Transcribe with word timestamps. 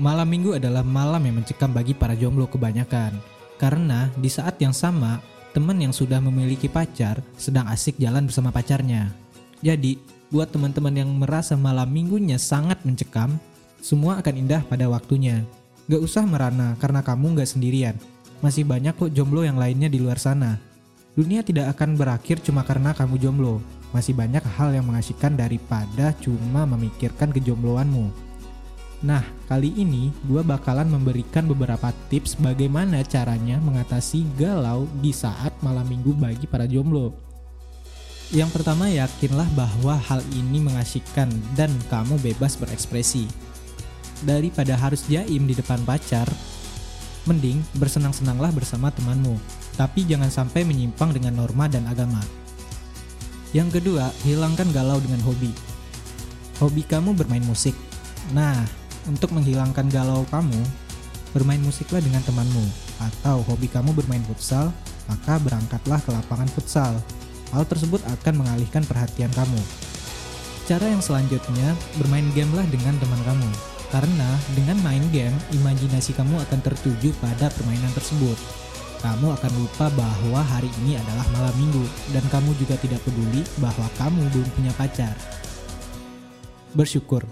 Malam 0.00 0.32
minggu 0.32 0.56
adalah 0.56 0.80
malam 0.80 1.20
yang 1.28 1.44
mencekam 1.44 1.76
bagi 1.76 1.92
para 1.92 2.16
jomblo 2.16 2.48
kebanyakan. 2.48 3.20
Karena 3.60 4.08
di 4.16 4.32
saat 4.32 4.56
yang 4.56 4.72
sama, 4.72 5.20
teman 5.52 5.76
yang 5.76 5.92
sudah 5.92 6.16
memiliki 6.24 6.72
pacar 6.72 7.20
sedang 7.36 7.68
asik 7.68 8.00
jalan 8.00 8.24
bersama 8.24 8.48
pacarnya. 8.48 9.12
Jadi, 9.60 10.00
buat 10.32 10.48
teman-teman 10.48 11.04
yang 11.04 11.12
merasa 11.12 11.52
malam 11.52 11.84
minggunya 11.92 12.40
sangat 12.40 12.80
mencekam, 12.80 13.36
semua 13.84 14.16
akan 14.24 14.40
indah 14.40 14.64
pada 14.64 14.88
waktunya. 14.88 15.44
Gak 15.84 16.00
usah 16.00 16.24
merana 16.24 16.80
karena 16.80 17.04
kamu 17.04 17.36
gak 17.36 17.52
sendirian. 17.52 18.00
Masih 18.40 18.64
banyak 18.64 18.96
kok 18.96 19.12
jomblo 19.12 19.44
yang 19.44 19.60
lainnya 19.60 19.92
di 19.92 20.00
luar 20.00 20.16
sana. 20.16 20.56
Dunia 21.12 21.44
tidak 21.44 21.76
akan 21.76 22.00
berakhir 22.00 22.40
cuma 22.40 22.64
karena 22.64 22.96
kamu 22.96 23.20
jomblo. 23.20 23.60
Masih 23.92 24.16
banyak 24.16 24.48
hal 24.56 24.72
yang 24.72 24.88
mengasihkan 24.88 25.36
daripada 25.36 26.16
cuma 26.24 26.64
memikirkan 26.64 27.28
kejombloanmu. 27.36 28.29
Nah, 29.00 29.24
kali 29.48 29.72
ini 29.80 30.12
gue 30.28 30.44
bakalan 30.44 30.84
memberikan 30.84 31.48
beberapa 31.48 31.88
tips 32.12 32.36
bagaimana 32.36 33.00
caranya 33.00 33.56
mengatasi 33.56 34.28
galau 34.36 34.84
di 35.00 35.08
saat 35.08 35.56
malam 35.64 35.88
minggu 35.88 36.12
bagi 36.20 36.44
para 36.44 36.68
jomblo. 36.68 37.16
Yang 38.30 38.60
pertama, 38.60 38.92
yakinlah 38.92 39.48
bahwa 39.56 39.96
hal 39.96 40.20
ini 40.36 40.60
mengasihkan 40.60 41.32
dan 41.56 41.72
kamu 41.88 42.20
bebas 42.20 42.60
berekspresi. 42.60 43.24
Daripada 44.20 44.76
harus 44.76 45.08
jaim 45.08 45.48
di 45.48 45.56
depan 45.56 45.80
pacar, 45.82 46.28
mending 47.24 47.58
bersenang-senanglah 47.80 48.52
bersama 48.52 48.92
temanmu, 48.92 49.34
tapi 49.80 50.04
jangan 50.04 50.28
sampai 50.28 50.62
menyimpang 50.62 51.16
dengan 51.16 51.40
norma 51.40 51.66
dan 51.72 51.88
agama. 51.88 52.20
Yang 53.56 53.80
kedua, 53.80 54.12
hilangkan 54.22 54.70
galau 54.76 55.00
dengan 55.02 55.24
hobi. 55.26 55.50
Hobi 56.62 56.84
kamu 56.84 57.16
bermain 57.16 57.42
musik. 57.42 57.74
Nah, 58.30 58.62
untuk 59.08 59.32
menghilangkan 59.32 59.88
galau 59.88 60.26
kamu, 60.28 60.60
bermain 61.32 61.62
musiklah 61.62 62.02
dengan 62.02 62.20
temanmu. 62.26 62.64
Atau 63.00 63.40
hobi 63.48 63.70
kamu 63.70 63.96
bermain 63.96 64.22
futsal, 64.26 64.68
maka 65.08 65.40
berangkatlah 65.40 66.00
ke 66.02 66.10
lapangan 66.12 66.50
futsal. 66.52 66.92
Hal 67.50 67.64
tersebut 67.66 68.02
akan 68.06 68.44
mengalihkan 68.44 68.84
perhatian 68.84 69.30
kamu. 69.32 69.58
Cara 70.70 70.86
yang 70.86 71.02
selanjutnya, 71.02 71.74
bermain 71.98 72.26
game 72.30 72.52
lah 72.54 72.62
dengan 72.70 72.94
teman 73.02 73.18
kamu. 73.26 73.50
Karena 73.90 74.30
dengan 74.54 74.78
main 74.86 75.02
game, 75.10 75.34
imajinasi 75.50 76.14
kamu 76.14 76.38
akan 76.46 76.62
tertuju 76.62 77.10
pada 77.18 77.50
permainan 77.50 77.90
tersebut. 77.90 78.38
Kamu 79.02 79.34
akan 79.34 79.52
lupa 79.58 79.90
bahwa 79.96 80.44
hari 80.44 80.70
ini 80.84 80.94
adalah 80.94 81.26
malam 81.34 81.54
minggu, 81.58 81.82
dan 82.14 82.22
kamu 82.30 82.54
juga 82.60 82.78
tidak 82.78 83.02
peduli 83.02 83.42
bahwa 83.58 83.88
kamu 83.98 84.22
belum 84.30 84.50
punya 84.54 84.72
pacar. 84.78 85.16
Bersyukur, 86.70 87.26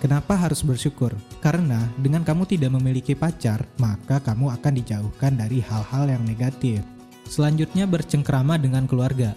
Kenapa 0.00 0.32
harus 0.32 0.64
bersyukur? 0.64 1.12
Karena 1.44 1.84
dengan 2.00 2.24
kamu 2.24 2.48
tidak 2.48 2.72
memiliki 2.72 3.12
pacar, 3.12 3.68
maka 3.76 4.16
kamu 4.16 4.48
akan 4.56 4.72
dijauhkan 4.80 5.36
dari 5.36 5.60
hal-hal 5.60 6.08
yang 6.08 6.24
negatif. 6.24 6.80
Selanjutnya 7.28 7.84
bercengkrama 7.84 8.56
dengan 8.56 8.88
keluarga. 8.88 9.36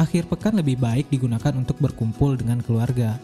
Akhir 0.00 0.24
pekan 0.24 0.56
lebih 0.56 0.80
baik 0.80 1.12
digunakan 1.12 1.52
untuk 1.52 1.76
berkumpul 1.84 2.40
dengan 2.40 2.64
keluarga. 2.64 3.20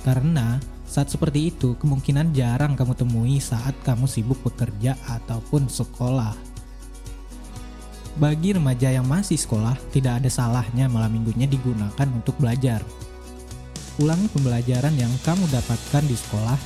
Karena 0.00 0.56
saat 0.88 1.12
seperti 1.12 1.52
itu 1.52 1.76
kemungkinan 1.76 2.32
jarang 2.32 2.72
kamu 2.72 2.96
temui 2.96 3.36
saat 3.36 3.76
kamu 3.84 4.08
sibuk 4.08 4.40
bekerja 4.40 4.96
ataupun 5.04 5.68
sekolah. 5.68 6.32
Bagi 8.16 8.56
remaja 8.56 8.96
yang 8.96 9.04
masih 9.04 9.36
sekolah, 9.36 9.76
tidak 9.92 10.24
ada 10.24 10.32
salahnya 10.32 10.88
malam 10.88 11.12
minggunya 11.12 11.44
digunakan 11.44 12.08
untuk 12.16 12.40
belajar 12.40 12.80
ulangi 14.00 14.30
pembelajaran 14.32 14.94
yang 14.96 15.12
kamu 15.26 15.44
dapatkan 15.52 16.04
di 16.08 16.16
sekolah. 16.16 16.58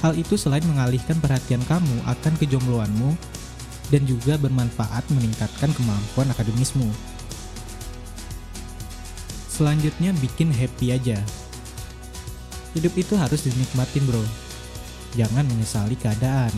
Hal 0.00 0.16
itu 0.16 0.34
selain 0.34 0.64
mengalihkan 0.64 1.20
perhatian 1.20 1.62
kamu 1.68 2.06
akan 2.08 2.34
kejombloanmu 2.40 3.14
dan 3.92 4.02
juga 4.08 4.40
bermanfaat 4.40 5.04
meningkatkan 5.12 5.70
kemampuan 5.76 6.32
akademismu. 6.32 6.88
Selanjutnya 9.52 10.16
bikin 10.16 10.48
happy 10.48 10.96
aja. 10.96 11.20
Hidup 12.72 12.96
itu 12.96 13.14
harus 13.20 13.44
dinikmatin 13.44 14.02
bro. 14.08 14.24
Jangan 15.12 15.44
menyesali 15.44 15.92
keadaan. 16.00 16.50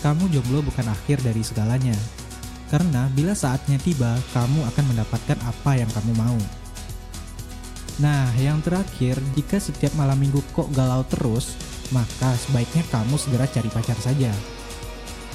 Kamu 0.00 0.32
jomblo 0.32 0.64
bukan 0.64 0.88
akhir 0.88 1.20
dari 1.20 1.44
segalanya. 1.44 1.94
Karena 2.72 3.12
bila 3.12 3.36
saatnya 3.36 3.76
tiba, 3.76 4.16
kamu 4.32 4.64
akan 4.72 4.84
mendapatkan 4.88 5.38
apa 5.44 5.76
yang 5.76 5.90
kamu 5.92 6.12
mau. 6.16 6.63
Nah, 8.02 8.26
yang 8.42 8.58
terakhir, 8.58 9.22
jika 9.38 9.62
setiap 9.62 9.94
malam 9.94 10.18
minggu 10.18 10.42
kok 10.50 10.66
galau 10.74 11.06
terus, 11.06 11.54
maka 11.94 12.34
sebaiknya 12.34 12.82
kamu 12.90 13.14
segera 13.14 13.46
cari 13.46 13.70
pacar 13.70 13.94
saja. 14.02 14.34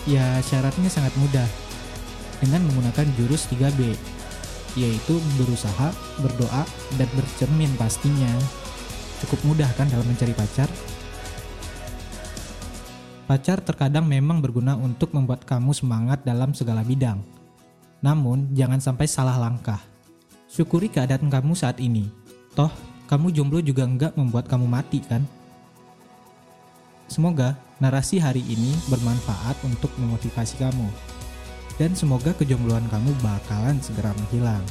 Ya, 0.04 0.28
syaratnya 0.44 0.92
sangat 0.92 1.16
mudah. 1.16 1.48
Dengan 2.44 2.68
menggunakan 2.68 3.08
jurus 3.16 3.48
3B, 3.48 3.96
yaitu 4.76 5.24
berusaha, 5.40 5.96
berdoa, 6.20 6.68
dan 7.00 7.08
bercermin 7.16 7.72
pastinya. 7.80 8.32
Cukup 9.24 9.40
mudah 9.48 9.72
kan 9.80 9.88
dalam 9.88 10.04
mencari 10.04 10.36
pacar? 10.36 10.68
Pacar 13.24 13.64
terkadang 13.64 14.04
memang 14.04 14.44
berguna 14.44 14.76
untuk 14.76 15.16
membuat 15.16 15.48
kamu 15.48 15.72
semangat 15.72 16.28
dalam 16.28 16.52
segala 16.52 16.84
bidang. 16.84 17.24
Namun, 18.04 18.52
jangan 18.52 18.84
sampai 18.84 19.08
salah 19.08 19.40
langkah. 19.40 19.80
Syukuri 20.52 20.92
keadaan 20.92 21.32
kamu 21.32 21.56
saat 21.56 21.80
ini 21.80 22.20
Toh, 22.58 22.72
kamu 23.06 23.34
jomblo 23.34 23.62
juga 23.62 23.86
enggak 23.86 24.14
membuat 24.18 24.50
kamu 24.50 24.66
mati 24.66 25.02
kan? 25.06 25.26
Semoga 27.10 27.58
narasi 27.82 28.22
hari 28.22 28.46
ini 28.46 28.78
bermanfaat 28.90 29.58
untuk 29.66 29.90
memotivasi 29.98 30.62
kamu. 30.62 30.88
Dan 31.82 31.98
semoga 31.98 32.36
kejombloan 32.36 32.86
kamu 32.92 33.16
bakalan 33.24 33.82
segera 33.82 34.14
menghilang. 34.14 34.62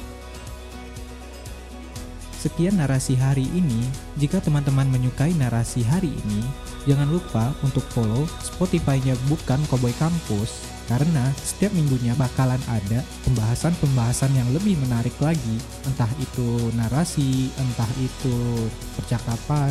Sekian 2.38 2.78
narasi 2.78 3.18
hari 3.18 3.50
ini. 3.50 3.82
Jika 4.14 4.38
teman-teman 4.38 4.86
menyukai 4.86 5.34
narasi 5.34 5.82
hari 5.82 6.14
ini, 6.14 6.46
jangan 6.88 7.12
lupa 7.12 7.52
untuk 7.60 7.84
follow 7.92 8.24
Spotify-nya 8.40 9.12
Bukan 9.28 9.60
Koboy 9.68 9.92
Kampus 10.00 10.64
karena 10.88 11.28
setiap 11.36 11.76
minggunya 11.76 12.16
bakalan 12.16 12.60
ada 12.64 13.04
pembahasan-pembahasan 13.28 14.32
yang 14.32 14.48
lebih 14.56 14.80
menarik 14.80 15.12
lagi, 15.20 15.60
entah 15.84 16.08
itu 16.16 16.72
narasi, 16.72 17.52
entah 17.60 17.92
itu 18.00 18.64
percakapan, 18.96 19.68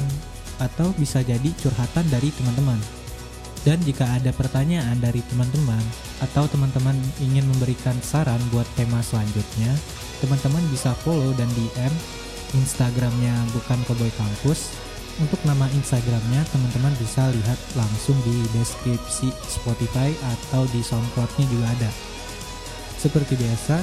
atau 0.61 0.93
bisa 0.93 1.25
jadi 1.25 1.49
curhatan 1.57 2.05
dari 2.13 2.29
teman-teman. 2.37 2.77
Dan 3.65 3.81
jika 3.81 4.05
ada 4.13 4.29
pertanyaan 4.29 5.01
dari 5.01 5.25
teman-teman 5.25 5.81
atau 6.21 6.45
teman-teman 6.47 6.95
ingin 7.19 7.43
memberikan 7.49 7.97
saran 8.05 8.39
buat 8.53 8.69
tema 8.77 9.01
selanjutnya, 9.01 9.73
teman-teman 10.21 10.61
bisa 10.69 10.93
follow 11.01 11.33
dan 11.33 11.49
DM 11.57 11.93
Instagramnya 12.55 13.35
bukan 13.51 13.75
Koboy 13.89 14.07
Kampus 14.15 14.71
untuk 15.17 15.41
nama 15.45 15.65
Instagramnya 15.73 16.45
teman-teman 16.53 16.93
bisa 17.01 17.29
lihat 17.33 17.59
langsung 17.73 18.17
di 18.21 18.37
deskripsi 18.53 19.33
Spotify 19.49 20.13
atau 20.37 20.69
di 20.69 20.81
SoundCloudnya 20.85 21.45
juga 21.49 21.67
ada. 21.73 21.91
Seperti 22.97 23.37
biasa, 23.37 23.81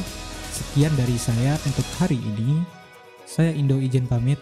sekian 0.55 0.94
dari 0.94 1.19
saya 1.19 1.59
untuk 1.67 1.87
hari 1.99 2.19
ini. 2.19 2.62
Saya 3.27 3.50
Indo 3.50 3.83
izin 3.83 4.06
pamit 4.06 4.39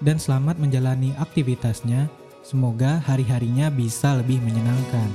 dan 0.00 0.16
selamat 0.16 0.56
menjalani 0.56 1.12
aktivitasnya. 1.20 2.08
Semoga 2.44 3.00
hari-harinya 3.04 3.72
bisa 3.72 4.16
lebih 4.16 4.40
menyenangkan. 4.44 5.08